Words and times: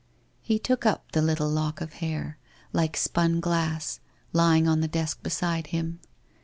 He 0.41 0.57
took 0.57 0.83
up 0.83 1.11
the 1.11 1.21
little 1.21 1.47
lock 1.47 1.79
of 1.79 1.93
hair, 2.01 2.39
like 2.73 2.97
spun 2.97 3.39
glass, 3.39 3.99
lying 4.33 4.67
on 4.67 4.81
the 4.81 4.87
desk 4.87 5.21
beside 5.21 5.67
him. 5.67 5.99